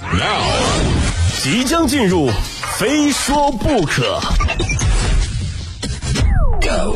[0.00, 0.42] Now，
[1.42, 2.30] 即将进入，
[2.78, 4.20] 非说不可。
[6.60, 6.94] Go，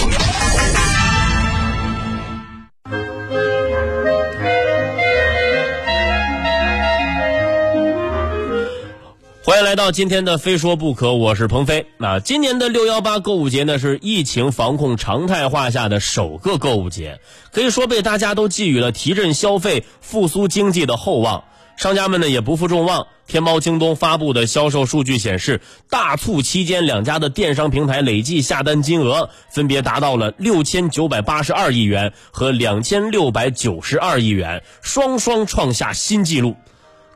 [9.45, 11.85] 欢迎来到今天的《非说不可》，我是鹏飞。
[11.99, 17.19] 那今年的六幺八购物节呢，是疫情防控常态化下的首个购物节，
[17.51, 21.43] 可以说被大家都寄予了提振消费、复苏经济的厚望。
[21.77, 25.61] 商家们呢也不负众望，天猫、京东发布的销售数据显示，
[25.91, 36.57] 大促期间两家的电商平台累计下单金额分别达到了六千九百八十二亿元和两千六百九十二亿元，双双创下新纪录。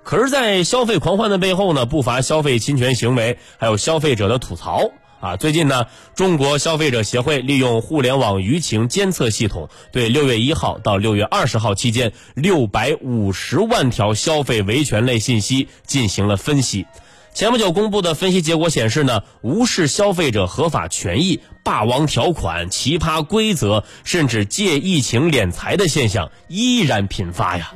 [0.02, 4.90] 可是，在消费狂欢的背后呢，不乏消费侵权行为，还有消费者的吐槽
[5.26, 5.36] 啊。
[5.36, 16.86] 最近呢，中国消费者协会利用互联网舆情监测系统，对六月一号到六月二十号期间六百五十万条消费维权类信息进行了分析。
[17.34, 27.74] 前不久公布的分析结果显示呢，无视消费者合法权益、霸王条款、奇葩规则，甚至借疫情敛财的现象依然频发呀。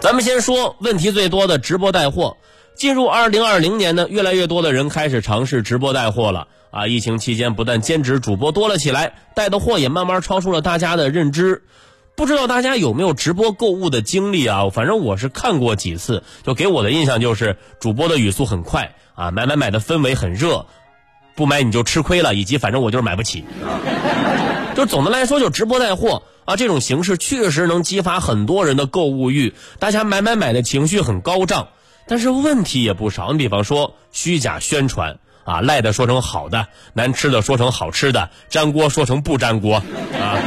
[0.00, 2.38] 咱们先说问题最多的直播带货。
[2.74, 6.86] 进入二零二零年呢，越来越多的人开始尝试直播带货了啊！
[6.86, 11.62] 疫情期间，不但兼职主播多了起来，带的货也慢慢超出了大家的认知。
[12.16, 14.68] 不知道大家有没有直播购物的经历啊？
[14.70, 20.66] 反正我是看过几次，就给我的印象就是主播的语速很快啊，买买买的氛围很热，
[21.36, 23.44] 不买你就吃亏了，以及反正我就是买不起。
[24.74, 31.68] 就总的来说，就直播带货啊，这种形式确实能激发很多人的购物欲，大家买买买的情绪很高涨。
[32.06, 40.38] 但是问题也不少，你比方说虚假宣传啊，赖的说成好的，难吃的说成好吃的，粘锅说成不粘锅啊。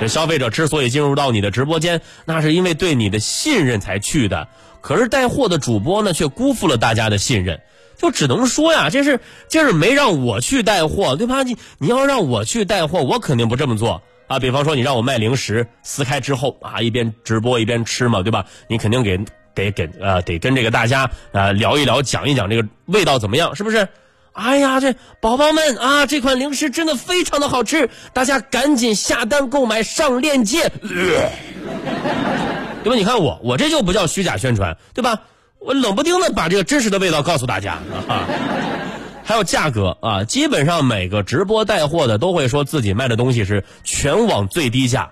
[0.00, 4.48] 这消费者之所以进入到你的直播间，那是因为对你的信任才去的。
[4.80, 7.60] 可是带货的主播呢，却辜负了大家的信任。
[7.96, 11.42] 就只能说呀，这是这是没让我去带货，对吧？
[11.42, 14.38] 你你要让我去带货，我肯定不这么做啊。
[14.38, 18.46] 比方说，你让我卖零食，撕开之后啊，一边直播一边吃嘛，对吧？
[18.68, 19.18] 你肯定给
[19.64, 23.88] 得给呃得跟这个大家呃聊一聊，讲一讲这个味道怎么样，是不是？
[24.32, 30.70] 哎呀，这宝宝们啊，这款零食真的非常的好吃，大家赶紧下单购买，上链接，
[32.84, 32.94] 对吧？
[32.94, 35.22] 你看我，我这就不叫虚假宣传，对吧？
[35.58, 38.28] 我冷不丁的把这个真实的味道告诉大家啊，
[39.26, 45.10] 还有价格啊，基本上每个直播带货的都会说自己卖的东西是全网最低价，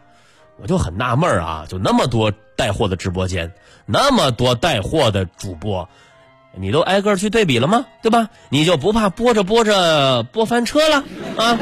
[0.60, 3.52] 我就很纳闷啊，就那么多带货的直播间，
[3.84, 5.88] 那么多带货的主播，
[6.54, 7.84] 你都挨个去对比了吗？
[8.02, 8.30] 对吧？
[8.48, 11.04] 你就不怕播着播着播翻车了
[11.36, 11.58] 啊？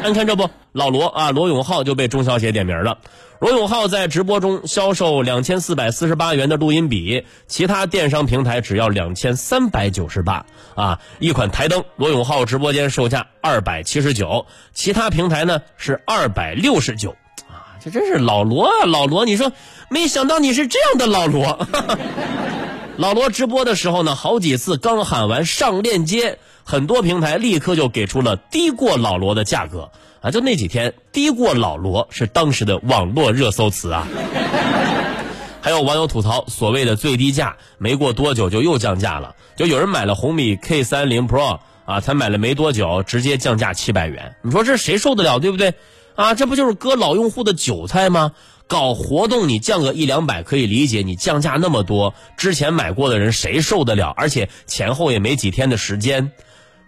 [0.00, 2.98] 看看这不，老罗啊，罗永浩就被钟小姐点名了。
[3.40, 10.98] 罗永浩在直播中销售两千四百四十八元的录音笔，其他电商平台只要两千三百九十八啊。
[11.20, 17.14] 一款台灯，罗永浩直播间售价二百七十九，其他平台呢是二百六十九。
[17.82, 19.52] 这真是老罗啊，老罗，你说，
[19.88, 21.66] 没想到你是这样的老罗。
[22.96, 29.90] 老罗直播的时候呢，好几次刚喊完上链接，很多平台立刻就给出了低过老罗的价格。
[30.20, 34.08] 啊，就那几天，低过老罗是当时的网络热搜词啊。
[35.62, 39.36] 还有网友吐槽，所谓的最低价，没过多久就又降价了。
[39.54, 44.34] 就有人买了红米 K 三零 Pro 啊，才买了没多久，直接降价七百元。
[44.42, 45.74] 你说这谁受得了，对不对？
[46.18, 48.32] 啊，这不就是割老用户的韭菜吗？
[48.66, 54.12] 搞活动你降个一两百可以理解，你降价那么多，之前买过的人谁受得了？
[54.16, 56.32] 而且前后也没几天的时间。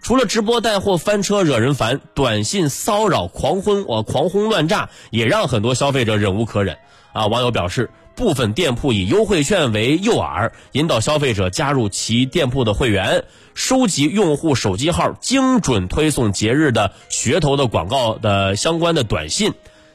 [0.01, 6.77] 除了直播带货翻车惹人烦，短信骚扰狂轰我狂轰乱炸也让很多消费者忍无可忍
[7.13, 7.27] 啊！
[7.27, 13.23] 网友表示，部分店铺以优惠券为诱饵，引导消费者加入其店铺的会员，
[13.53, 19.53] 收集用户手机号，精准推送节日的噱头的广告的相关的短信。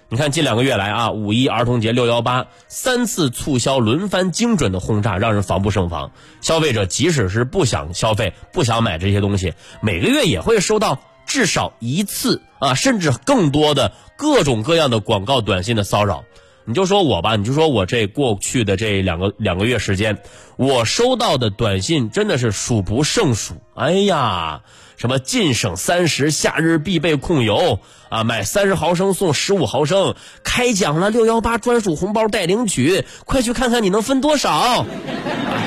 [0.09, 6.13] 你看，近两个月来啊，五一、儿童节、六幺八三次促销轮番精准的轰炸，让人防不胜防。
[6.41, 16.25] 消费者即使是不想消费、不想买这些东西，每个月也会收到至少一次啊，甚至更多的各种各样的广告短信的骚扰。
[16.67, 20.19] 你就说我吧，你就说我这过去的这两个两个月时间，
[20.57, 23.55] 我收到的短信真的是数不胜数。
[23.75, 24.63] 哎呀！
[24.97, 34.87] 什么晋省三十夏日必备控油啊，买三十毫升送十五毫升，开奖了六幺八专属红包待领取，快去看看你能分多少！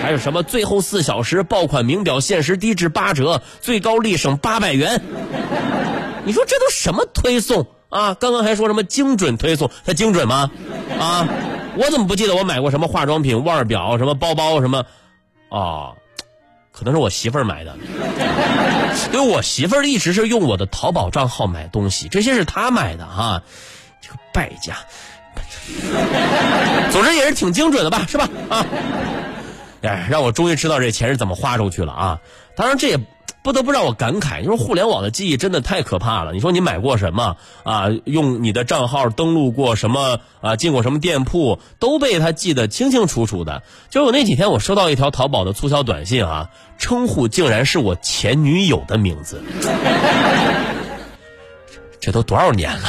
[0.01, 4.99] 还有什么最后四小时爆款名表限时低至八折，最高立省八百元。
[6.25, 8.13] 你说这都什么推送啊？
[8.13, 10.50] 刚刚还说什么精准推送，它精准吗？
[11.00, 11.27] 啊，
[11.75, 14.86] 我怎么不记得我买过什么化妆品、腕表、什么包包、什么？
[15.50, 15.95] 哦，
[16.71, 17.75] 可能是我媳妇儿买的，
[19.12, 23.41] 因为我媳妇儿一直是用我的淘宝账号买东西，这些是她买的哈，
[24.01, 24.77] 这个败家。
[26.92, 28.30] 总之也是挺精准的吧，是吧？
[28.50, 28.65] 啊，
[29.81, 32.19] 哎，让我终于知道这钱是怎么花出去了啊！
[32.56, 33.00] 当然这也。
[33.41, 36.33] 不得不让我感慨，就是互联网的记忆真的太可怕了。
[36.33, 37.86] 你说你买过什么啊？
[38.03, 40.56] 用你的账号登录过什么啊？
[40.56, 43.63] 进过什么店铺，都被他记得清清楚楚的。
[43.89, 49.42] 就我那几天，我收到一条淘宝的促销短信啊，称呼竟然是我前女友的名字。
[52.01, 52.88] 这都多少年了，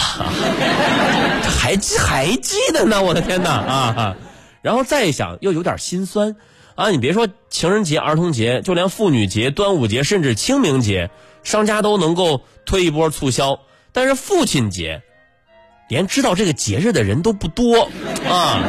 [1.43, 3.03] 还记还记得呢？
[3.03, 4.17] 我的天哪啊！
[4.63, 6.37] 然后再一想，又有点心酸。
[6.81, 11.11] 啊，你别说情人节、儿童节，就连妇女节、端午节，甚至清明节，
[11.43, 13.61] 商家都能够推一波促销。
[13.93, 15.03] 但是父亲节，
[15.91, 17.91] 连知道这个节日的人都不多
[18.27, 18.65] 啊！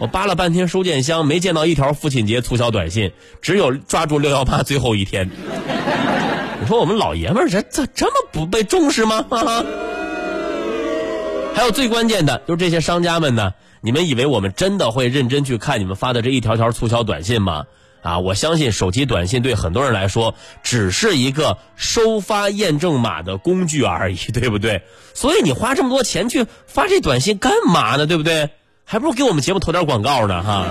[0.00, 5.30] 我扒了半天收件箱，没见到一条父亲节促销短信，只有抓住六幺八最后一天。
[6.60, 9.24] 你说我们老爷们儿这这这么不被重视吗？
[11.54, 13.54] 还有最关键的，就是这些商家们呢。
[13.84, 17.66] 你们以为我们真的会认真去看你们发的这一条条促销短信吗？
[18.00, 24.82] 啊，我相信手机短信对很多人来说只是一个收发验证码的工具而已， 对不对？
[25.12, 28.06] 所以你花这么多钱去发这短信干嘛呢？
[28.06, 28.48] 对不对？
[28.86, 30.68] 还不如给我们节目投点广告呢，哈。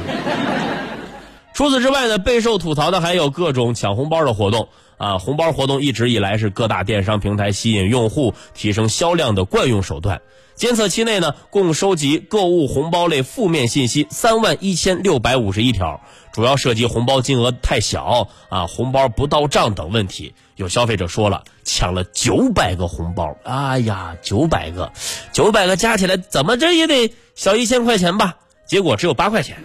[1.53, 5.19] 除此之外呢，备受吐槽的还有各种抢红包的活动啊！
[5.19, 10.21] 红包活动一直以来是各大电商平台吸引用户、提升销量的惯用手段。
[10.55, 16.01] 监测期内呢，共收集购物红包类负面信息三万一千六百五十一条，
[16.31, 20.33] 主要涉及红包金额太小啊、红包不到账等问题。
[20.55, 24.91] 有消费者说了，抢了九百个红包，哎呀，九百个，
[25.31, 28.37] 九百个加起来怎么着也得小一千块钱吧？
[28.67, 29.57] 结果只有八块钱。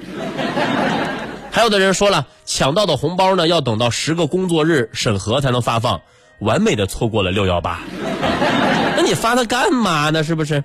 [1.51, 6.03] 还有的人说了，抢到的红包呢，要等到十个工作日审核才能发放，
[6.39, 7.81] 完美的错过了六幺八。
[8.97, 10.23] 那你发它干嘛呢？
[10.23, 10.63] 是不是？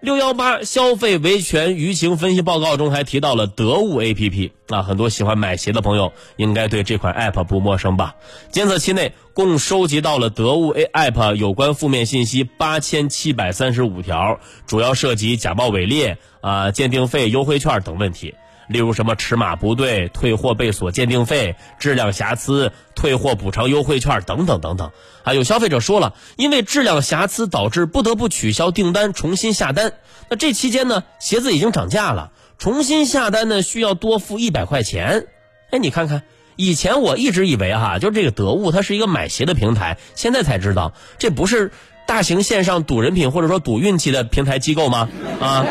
[0.00, 8.16] 六幺八消费维权舆情分析报告中还提到了得物 A P P 啊，很多喜欢买鞋的朋友应该对这款 App 不陌生吧？
[8.50, 18.34] 监测期内共收集到了得物 A App 有关负面信息八千七百三十五条，主要涉及假冒伪劣啊、鉴定费、优惠券等问题。
[18.72, 24.90] 例如什么尺码不对、退货被锁鉴定费、质量瑕疵、退货补偿优惠券等等等等。
[25.22, 29.92] 啊，有消费者说了，因为质量瑕疵导致不得不取消订单，重新下单。
[30.28, 35.26] 那这期间呢，鞋子已经涨价了，重新下单呢需要多付一百块钱。
[35.70, 36.22] 哎，你看看，
[36.56, 41.70] 以前我一直以为哈，就这个得物它是一个买鞋的平台，现在才知道这不是
[42.06, 45.08] 大型线上赌人品或者说赌运气的平台机构吗？
[45.40, 45.64] 啊。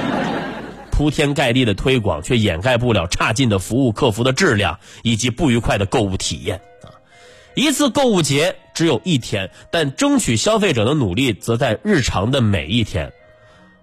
[1.02, 6.94] 铺天盖地的推广，却掩盖不了差劲的服务、客服的质量以及不愉快的购物体验啊！
[7.56, 13.12] 一次购物节只有一天，但争取消费者的努力则在日常的每一天。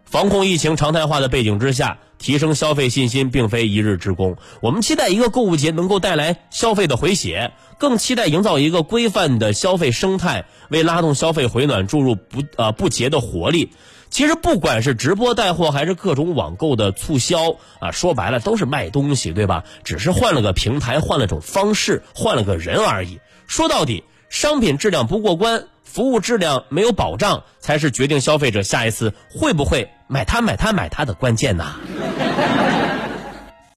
[0.05, 4.37] 防控疫情常态化的背景之下，提升消费信心并非一日之功。
[4.63, 7.51] 我们期待一个购物节能够带来消费的回血，
[7.81, 13.71] 更期待营造一个规范的消费生态，为拉动消费回暖注入不呃不竭的活力。
[14.19, 19.63] 其实不管是直播带货还是各种网购的促销啊，说白了都是卖东西，对吧？
[19.85, 23.21] 只是换了个平台，换了种方式，换了个人而已。
[23.47, 31.77] 说到底，商品质量不过关，服务质量没有保障，才是决定消费者下一次会不会买它、买它、买它的关键呐。